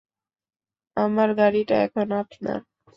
[0.97, 2.59] আমার গাড়িটা এখন আপনার।